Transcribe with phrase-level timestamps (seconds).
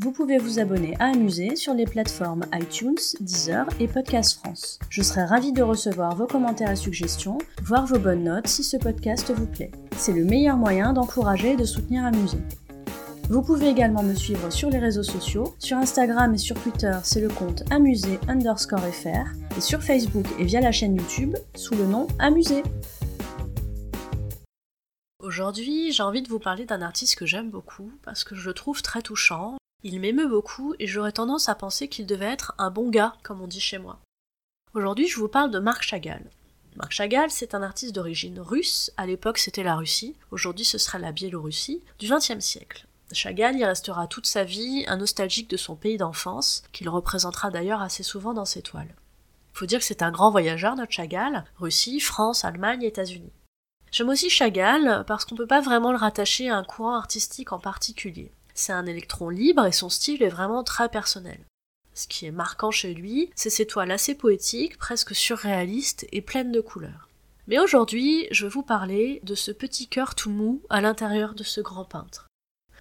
[0.00, 4.80] Vous pouvez vous abonner à Amuser sur les plateformes iTunes, Deezer et Podcast France.
[4.90, 8.76] Je serai ravie de recevoir vos commentaires et suggestions, voire vos bonnes notes si ce
[8.76, 9.70] podcast vous plaît.
[9.96, 12.40] C'est le meilleur moyen d'encourager et de soutenir Amuser.
[13.30, 15.54] Vous pouvez également me suivre sur les réseaux sociaux.
[15.60, 19.30] Sur Instagram et sur Twitter, c'est le compte amusé underscore fr.
[19.56, 22.64] Et sur Facebook et via la chaîne YouTube, sous le nom Amusé.
[25.20, 28.54] Aujourd'hui, j'ai envie de vous parler d'un artiste que j'aime beaucoup parce que je le
[28.54, 29.56] trouve très touchant.
[29.86, 33.42] Il m'émeut beaucoup et j'aurais tendance à penser qu'il devait être un bon gars, comme
[33.42, 33.98] on dit chez moi.
[34.72, 36.24] Aujourd'hui, je vous parle de Marc Chagall.
[36.76, 40.98] Marc Chagall, c'est un artiste d'origine russe, à l'époque c'était la Russie, aujourd'hui ce serait
[40.98, 42.86] la Biélorussie, du XXe siècle.
[43.12, 47.82] Chagall y restera toute sa vie un nostalgique de son pays d'enfance, qu'il représentera d'ailleurs
[47.82, 48.94] assez souvent dans ses toiles.
[49.52, 53.32] Faut dire que c'est un grand voyageur, notre Chagall, Russie, France, Allemagne, États-Unis.
[53.92, 57.58] J'aime aussi Chagall parce qu'on peut pas vraiment le rattacher à un courant artistique en
[57.58, 58.32] particulier.
[58.54, 61.40] C'est un électron libre et son style est vraiment très personnel.
[61.92, 66.52] Ce qui est marquant chez lui, c'est ses toiles assez poétiques, presque surréalistes et pleines
[66.52, 67.08] de couleurs.
[67.46, 71.44] Mais aujourd'hui, je vais vous parler de ce petit cœur tout mou à l'intérieur de
[71.44, 72.26] ce grand peintre.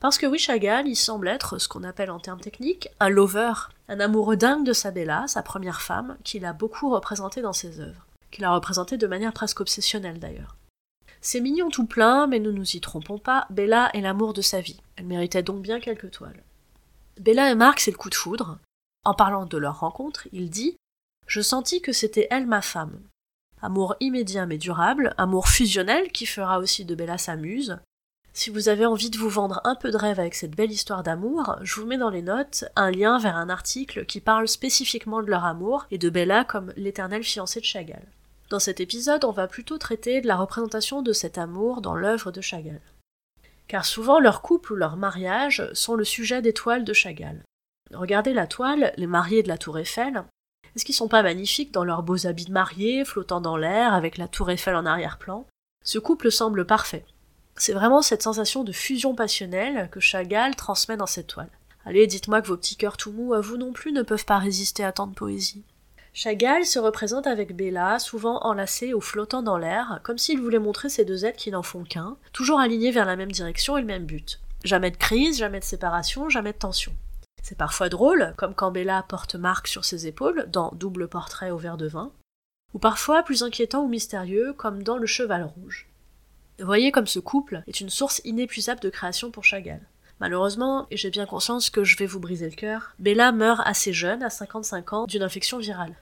[0.00, 3.52] Parce que oui, Chagall, il semble être ce qu'on appelle en termes techniques un lover,
[3.88, 7.80] un amoureux dingue de sa Bella, sa première femme, qu'il a beaucoup représenté dans ses
[7.80, 10.56] œuvres, qu'il a représenté de manière presque obsessionnelle d'ailleurs.
[11.20, 14.60] C'est mignon tout plein, mais ne nous y trompons pas, Bella est l'amour de sa
[14.60, 14.80] vie.
[14.96, 16.42] Elle méritait donc bien quelques toiles.
[17.20, 18.58] Bella et Marc, c'est le coup de foudre.
[19.04, 20.76] En parlant de leur rencontre, il dit
[21.26, 23.00] Je sentis que c'était elle ma femme.
[23.62, 27.78] Amour immédiat mais durable, amour fusionnel qui fera aussi de Bella sa muse,
[28.32, 31.02] si vous avez envie de vous vendre un peu de rêve avec cette belle histoire
[31.02, 35.20] d'amour, je vous mets dans les notes un lien vers un article qui parle spécifiquement
[35.20, 38.06] de leur amour et de Bella comme l'éternelle fiancée de Chagall.
[38.50, 42.32] Dans cet épisode, on va plutôt traiter de la représentation de cet amour dans l'œuvre
[42.32, 42.82] de Chagall.
[43.68, 47.44] Car souvent leur couple ou leur mariage sont le sujet des toiles de Chagall.
[47.94, 50.24] Regardez la toile, les mariés de la tour Eiffel.
[50.74, 54.18] Est-ce qu'ils sont pas magnifiques dans leurs beaux habits de mariés, flottant dans l'air avec
[54.18, 55.46] la tour Eiffel en arrière-plan?
[55.84, 57.04] Ce couple semble parfait.
[57.54, 61.50] C'est vraiment cette sensation de fusion passionnelle que Chagall transmet dans cette toile.
[61.84, 64.38] Allez, dites-moi que vos petits cœurs tout mous à vous non plus ne peuvent pas
[64.38, 65.62] résister à tant de poésie.
[66.12, 70.88] Chagall se représente avec Bella, souvent enlacée ou flottant dans l'air, comme s'il voulait montrer
[70.88, 73.86] ces deux êtres qui n'en font qu'un, toujours alignés vers la même direction et le
[73.86, 74.40] même but.
[74.64, 76.92] Jamais de crise, jamais de séparation, jamais de tension.
[77.42, 81.56] C'est parfois drôle, comme quand Bella porte Marc sur ses épaules, dans Double portrait au
[81.56, 82.12] verre de vin,
[82.74, 85.88] ou parfois plus inquiétant ou mystérieux, comme dans Le Cheval Rouge.
[86.58, 89.80] Voyez comme ce couple est une source inépuisable de création pour Chagall.
[90.20, 93.92] Malheureusement, et j'ai bien conscience que je vais vous briser le cœur, Bella meurt assez
[93.92, 95.96] jeune, à 55 ans, d'une infection virale.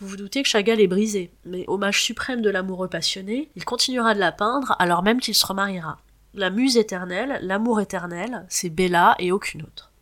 [0.00, 4.14] Vous vous doutez que Chagall est brisé, mais hommage suprême de l'amoureux passionné, il continuera
[4.14, 5.98] de la peindre alors même qu'il se remariera.
[6.34, 9.92] La muse éternelle, l'amour éternel, c'est Bella et aucune autre.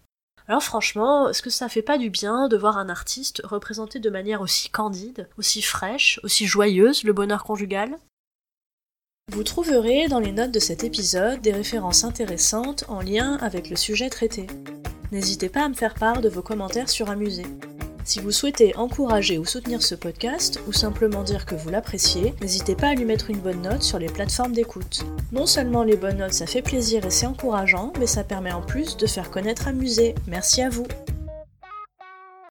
[0.46, 4.08] Alors franchement, est-ce que ça fait pas du bien de voir un artiste représenter de
[4.08, 7.98] manière aussi candide, aussi fraîche, aussi joyeuse le bonheur conjugal?
[9.28, 13.76] Vous trouverez dans les notes de cet épisode des références intéressantes en lien avec le
[13.76, 14.46] sujet traité.
[15.12, 17.46] N'hésitez pas à me faire part de vos commentaires sur Amuser.
[18.04, 22.74] Si vous souhaitez encourager ou soutenir ce podcast, ou simplement dire que vous l'appréciez, n'hésitez
[22.74, 25.04] pas à lui mettre une bonne note sur les plateformes d'écoute.
[25.30, 28.62] Non seulement les bonnes notes ça fait plaisir et c'est encourageant, mais ça permet en
[28.62, 30.14] plus de faire connaître Amuser.
[30.26, 30.86] Merci à vous